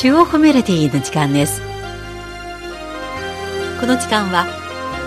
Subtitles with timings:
[0.00, 1.60] 中央メロディーの時間です。
[3.80, 4.46] この時間は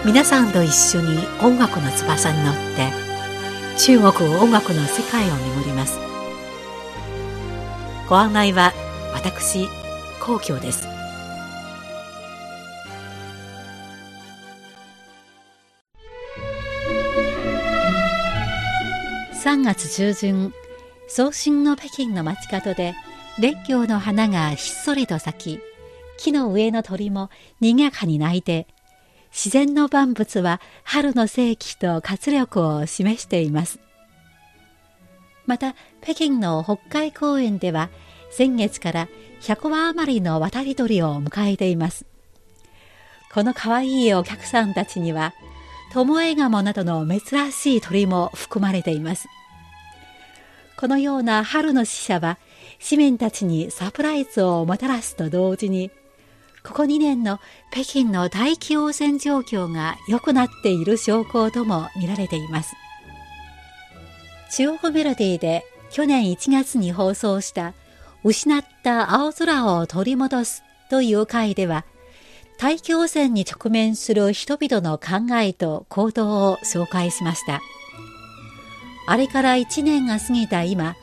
[0.06, 2.92] 皆さんと一緒に音楽の翼に乗って
[3.80, 5.98] 中国音楽の世界を巡ります。
[8.10, 8.74] ご案内は
[9.14, 9.70] 私
[10.20, 10.86] 皇居です。
[19.42, 20.54] 3月中旬
[21.08, 22.94] 早春の北京の街角で
[23.40, 25.60] 列強の花がひっそりと咲き
[26.18, 28.68] 木の上の鳥も賑やかに鳴いて
[29.32, 33.80] 自然の万物は春の世紀と活力を示しています。
[35.46, 37.90] また北京の北海公園では
[38.30, 39.08] 先月から
[39.42, 42.06] 100羽余りの渡り鳥を迎えています。
[43.34, 45.34] この可愛いお客さんたちには
[45.94, 49.30] トモエガモなどの珍しい鳥も含まれています。
[50.78, 52.38] このような春の使者は
[52.82, 55.92] 市民たちにサプライズをもたらすと同時に
[56.64, 57.40] ここ2年の
[57.72, 62.76] 北京の大気汚染状況が良くなっている証拠とも見られています
[64.52, 67.74] 中央メロディーで去年1月に放送した
[68.24, 71.86] 失った青空を取り戻すという回では
[72.62, 77.60] 大気汚染に直面する人々の考えと行動を紹介しました。
[79.08, 80.96] あれから1年が過ぎた今、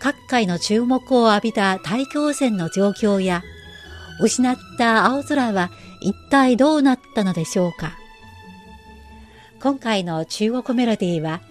[0.00, 3.42] 各界の注目を浴びた大気汚染の状況や、
[4.18, 5.70] 失った青空は
[6.00, 7.92] 一体どうなったのでしょうか。
[9.62, 11.42] 今回の中国メロディーは、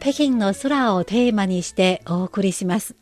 [0.00, 2.94] 北京の空をテーマにしてお送りします。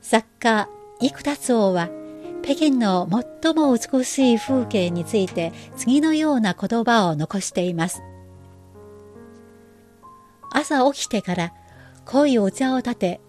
[0.00, 0.68] 作家、
[1.00, 1.88] 生田達夫は、
[2.42, 3.08] 北京の
[3.42, 8.02] 最も美しい風景について次のような言葉を残しています。
[10.50, 11.54] 朝起きてから
[12.04, 13.20] 濃いお茶を立て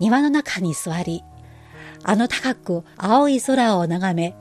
[0.00, 1.22] 庭の中に座り、
[2.02, 4.34] あの高く青い空を眺め、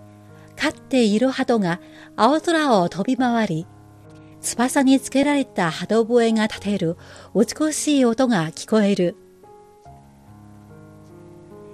[0.56, 1.80] 飼っている鳩が
[2.16, 3.68] 青空を飛び回り、
[4.42, 6.98] 翼につけられた鳩笛が立てる
[7.36, 9.16] 美しい音が聞こえる。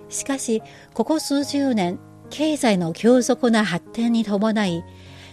[0.09, 0.61] しかし、
[0.93, 4.83] ここ数十年、経済の急速な発展に伴い、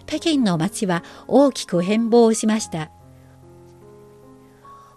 [0.07, 2.91] 北京の街は大きく変貌しました。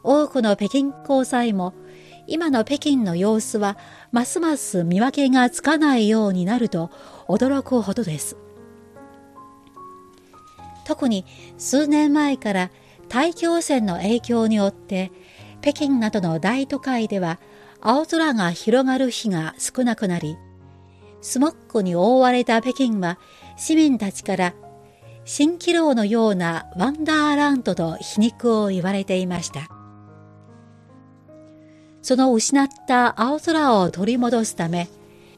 [0.04, 1.74] 多くの北京交際も、
[2.28, 3.78] 今の北京の様子は
[4.12, 6.92] ますます見分けがつかないようになると
[7.28, 8.38] 驚くほどです。
[10.86, 11.26] 特に
[11.58, 12.72] 数年前から
[13.10, 15.12] 大気汚染の影響によって
[15.62, 17.40] 北京などの大都会では
[17.82, 20.38] 青空が広がる日が少なくなり
[21.22, 23.20] スモッグに覆われた北京は
[23.58, 24.54] 市民たちから
[25.26, 29.70] 蜃気楼のようなワンダーランドと皮肉を言われていました。
[32.02, 34.88] その失った青空を取り戻すため、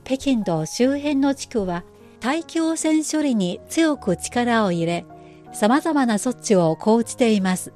[0.03, 1.83] 北京と周辺の地区は
[2.21, 5.05] 大気汚染処理に強く力を入れ、
[5.53, 7.73] 様々な措置を講じています。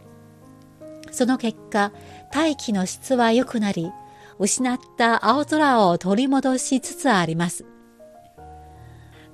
[1.12, 1.92] その結果、
[2.32, 3.92] 大気の質は良くなり、
[4.40, 7.66] 失った青空を取り戻しつつあります。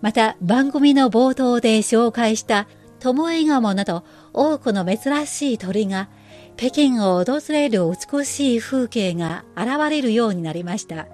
[0.02, 2.68] また番組の冒頭で紹介した
[3.00, 4.04] トモエガモなど
[4.34, 6.10] 多くの珍しい鳥が
[6.58, 11.08] 北京を訪れる美しい風景が現れるようになりました。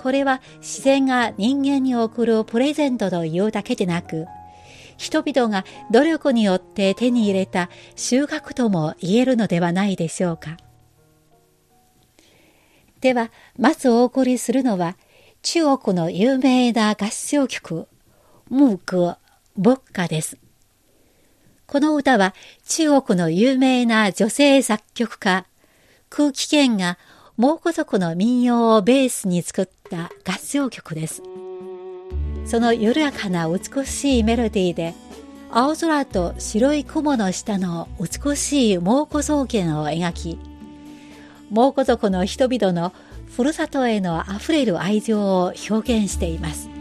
[0.00, 4.26] これは自然が人間に送るプレゼントというだけでなく、
[4.96, 10.56] 人々が努力によって手に入れた収穫とも言えるのではないでしょうか。
[13.00, 14.96] では、まずお送りするのは、
[15.42, 17.88] 中国の有名な合唱曲、
[18.50, 19.14] ムーク、
[19.56, 20.36] 牧歌です。
[21.66, 22.34] この歌は
[22.66, 25.46] 中国の有名な女性作曲家、
[26.10, 26.98] 空気圏が
[27.38, 31.22] 蒙古族の民謡をベースに作った合唱曲です。
[32.44, 34.94] その緩やかな美しいメロディーで、
[35.50, 40.49] 青空と白い雲の下の美しい蒙古草原を描き、
[41.50, 42.92] 蒙古族の人々の
[43.26, 46.79] ふるさとへのあふれる愛情を表現しています。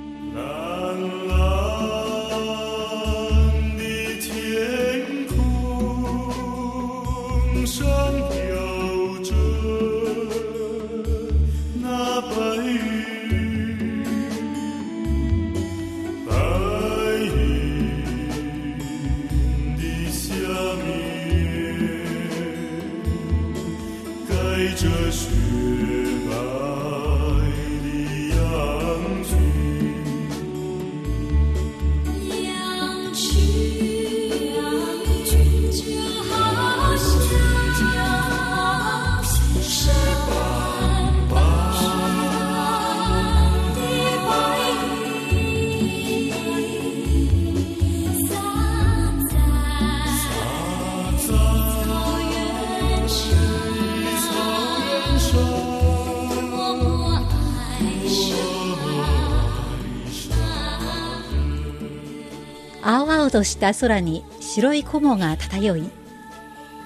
[63.30, 65.90] 々とした空に白い雲が漂い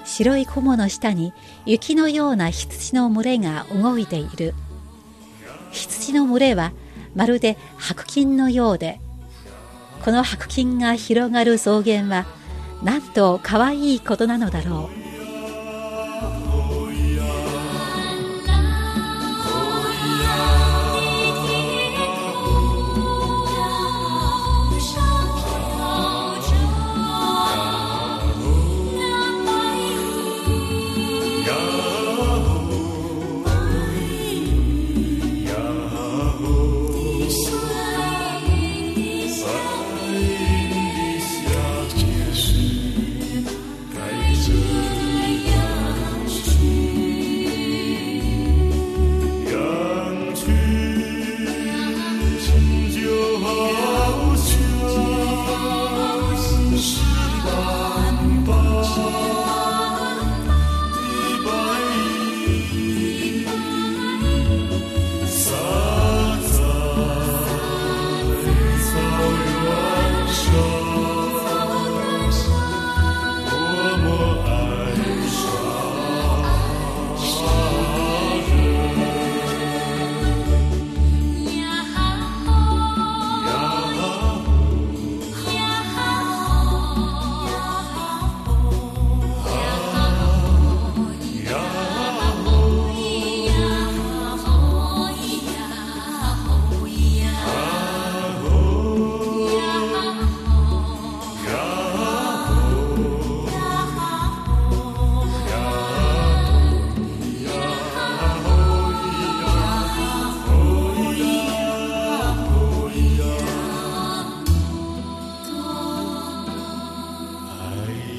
[0.04, 1.32] 白い雲の下に
[1.64, 4.54] 雪のような羊の群れが動いている。
[5.72, 6.72] 羊の群れは
[7.14, 9.00] まるで白金のようで
[10.04, 12.26] この白金が広がる草原は
[12.82, 15.03] なんと可愛いことなのだろう。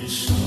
[0.06, 0.45] Krishna.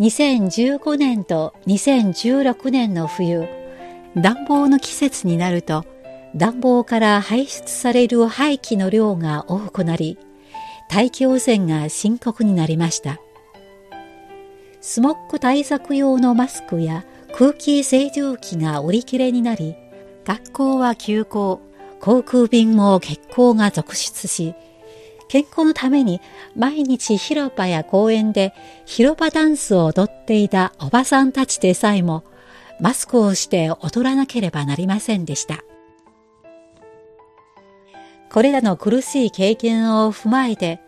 [0.00, 3.48] 2015年と2016年の冬、
[4.16, 5.84] 暖房の季節になると、
[6.36, 10.16] 暖房から排出される排気の量が多くなり、
[10.88, 13.18] 大気汚染が深刻になりました。
[14.80, 17.04] スモッグ対策用のマスクや
[17.34, 19.74] 空気清浄機が売り切れになり、
[20.24, 21.60] 学校は休校、
[22.00, 24.54] 航空便も欠航が続出し、
[25.28, 26.20] 健康のために
[26.56, 28.54] 毎日広場や公園で
[28.86, 32.24] 広場ダンスを踊っていたおばさんたちでさえも
[32.80, 35.62] マスクをして踊らなければなりませんでした。
[38.30, 40.80] これらの苦しい経験を踏まえて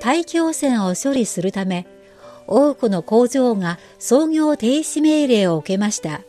[0.00, 1.86] 大気汚染を処理するため
[2.46, 6.20] 多くの工場が操業停止命令を受けました。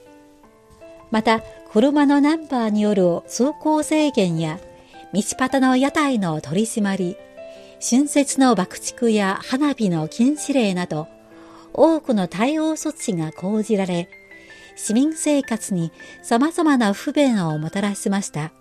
[1.11, 1.41] また、
[1.71, 4.59] 車のナンバーによる通行制限や
[5.13, 7.17] 道端の屋台の取り締まり、
[7.79, 11.07] 春節の爆竹や花火の禁止令など、
[11.73, 14.09] 多くの対応措置が講じられ、
[14.75, 15.91] 市民生活に
[16.23, 18.51] 様々な不便をもたらしました。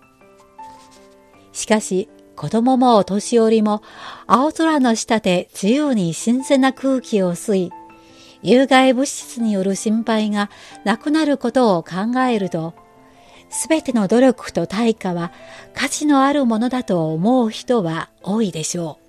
[1.53, 3.81] しかし、子供もお年寄りも
[4.27, 7.71] 青空の下で自由に新鮮な空気を吸い、
[8.43, 10.49] 有害物質による心配が
[10.83, 12.73] なくなることを考えると、
[13.49, 15.31] すべての努力と対価は
[15.73, 19.04] 価値のあるものだと思う人は多いでしょう。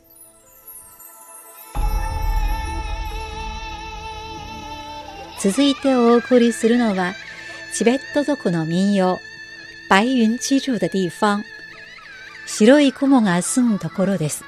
[5.40, 7.14] 続いてお送りするのは、
[7.72, 9.20] チベット族の民謡、
[9.88, 11.44] 白雲地住的地方、
[12.46, 14.44] 白い雲が住むところです。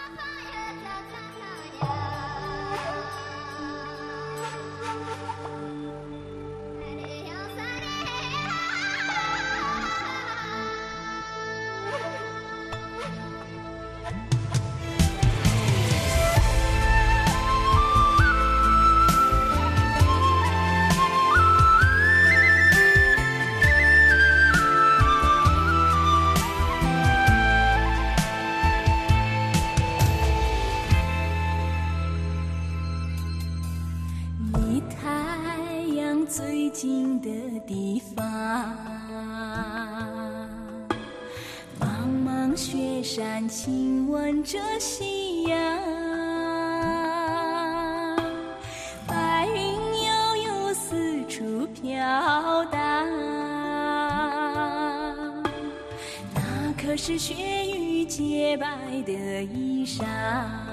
[57.09, 58.67] 是雪域洁白
[59.07, 60.68] 的衣裳。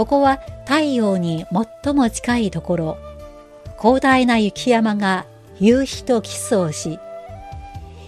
[0.00, 1.44] ここは太陽に
[1.84, 2.98] 最も近いところ。
[3.78, 5.26] 広大な雪山が
[5.58, 6.98] 夕日とキスをし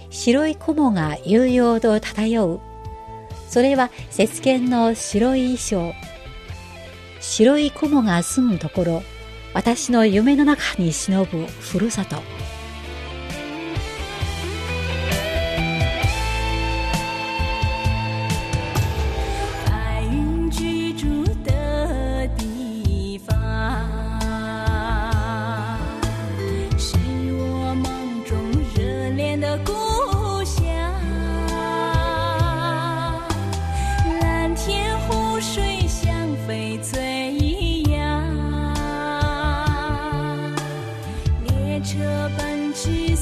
[0.08, 2.61] 白い雲が悠々と漂う。
[3.46, 5.92] それは雪犬の白い衣装。
[7.20, 9.02] 白い雲が住むところ。
[9.52, 12.16] 私の夢の中に忍ぶふるさと。
[41.82, 43.16] 车奔驰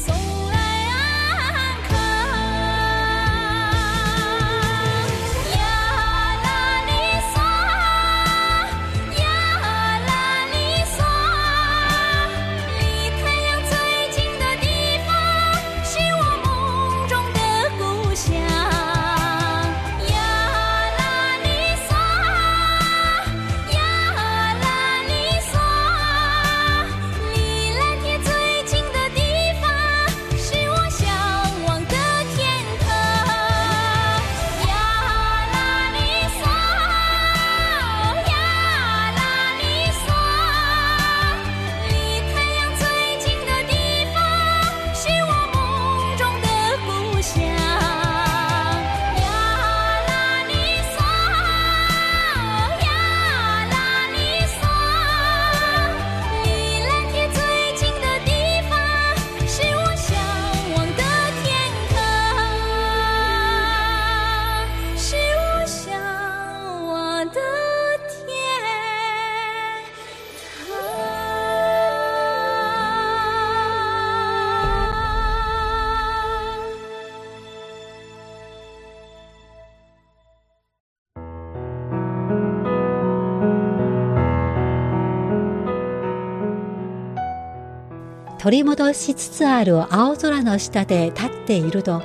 [88.40, 92.02] 取り戻しつつある青空の下で立っていると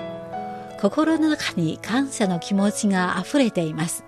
[0.81, 4.03] 心の中に感謝の気持ちが溢れています。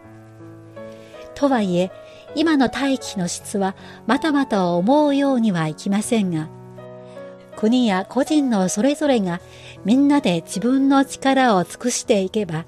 [1.36, 1.90] とはいえ
[2.36, 6.50] 今の大気の質はまたまた思うようにはいきませんが
[7.56, 9.40] 国や個人のそれぞれが
[9.86, 12.66] みんなで自分の力を尽くしていけば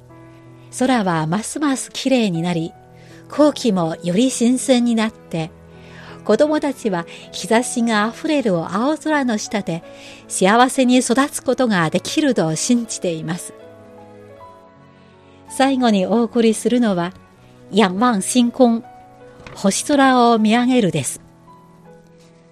[0.78, 2.72] 空はますますきれいになり
[3.28, 5.52] 空気もより新鮮になって
[6.26, 9.84] 子供たちは日差しがあふれる青空の下で
[10.28, 13.54] 幸せに育つことができると信じています。
[15.50, 17.14] 最後にお送りするのは、
[17.72, 18.84] 仰望星空、
[19.56, 21.22] 星空を見上げるです。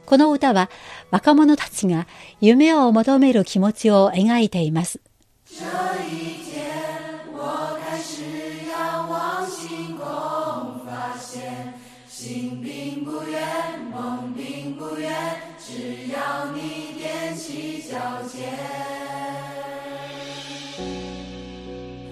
[0.06, 0.70] この歌は
[1.12, 2.08] 若者たちが
[2.40, 5.00] 夢を求める気持ちを描いています。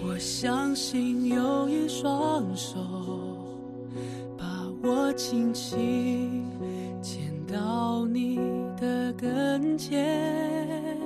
[0.02, 2.78] 我相信有一双手
[4.38, 4.46] 把
[4.82, 6.46] 我轻轻
[7.02, 8.38] 牵到你
[8.80, 11.06] 的跟前。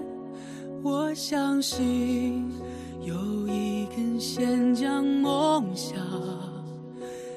[0.83, 2.50] 我相信
[3.01, 5.98] 有一根线将梦想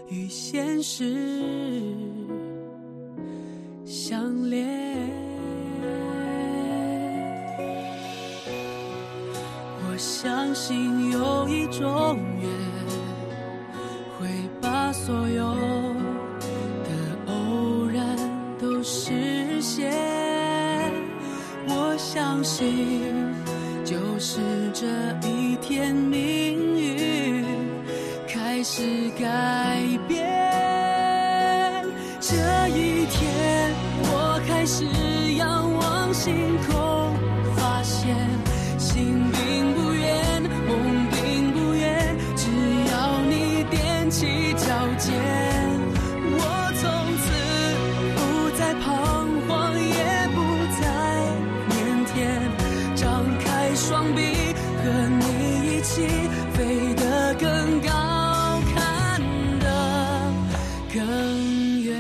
[0.09, 1.17] 与现实
[3.85, 4.92] 相连。
[10.23, 12.49] 相信有一种缘，
[14.17, 14.29] 会
[14.61, 15.53] 把所有
[16.85, 16.91] 的
[17.27, 18.17] 偶然
[18.57, 19.93] 都实现。
[21.67, 23.13] 我相信，
[23.85, 24.39] 就是
[24.73, 24.87] 这
[25.27, 27.45] 一天，命运
[28.29, 30.25] 开始改变。
[32.21, 32.37] 这
[32.69, 33.75] 一天，
[34.05, 34.85] 我开始
[35.35, 36.33] 仰望星
[53.73, 54.53] 开双臂，
[54.85, 56.03] 和你一起
[56.53, 57.89] 飞得更高，
[58.75, 59.19] 看
[59.61, 59.67] 得
[60.93, 61.97] 更远。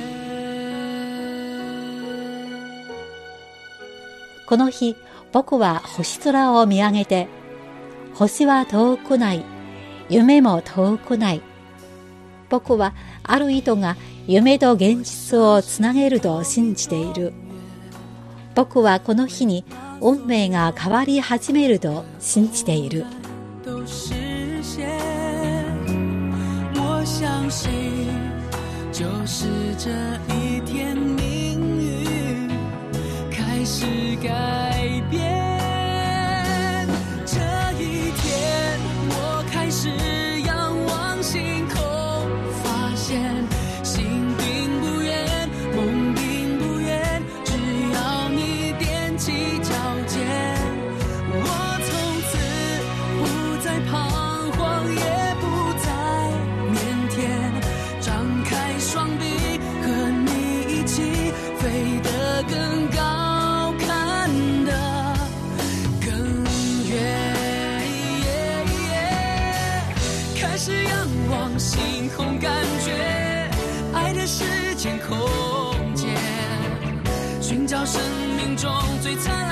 [4.44, 4.96] この日、
[5.32, 7.28] 僕は星空を見上げて、
[8.12, 9.42] 星は遠くない、
[10.10, 11.40] 夢も遠くない。
[12.50, 17.32] 僕はある糸が夢と現実をつなげると信じている。
[18.54, 19.64] 僕はこの日に
[20.04, 23.06] 運命が変わり始めると信じている。
[23.64, 24.88] 都实现。
[26.74, 27.70] 我相信，
[28.90, 29.46] 就是
[29.78, 29.90] 这
[30.34, 32.48] 一天，命运
[33.30, 33.86] 开始
[34.20, 34.71] 改
[70.64, 72.52] 是仰望星空，感
[72.84, 73.50] 觉
[73.92, 74.44] 爱的时
[74.76, 75.18] 间空
[75.92, 76.08] 间。
[77.40, 78.00] 寻找生
[78.36, 78.70] 命中
[79.02, 79.51] 最灿烂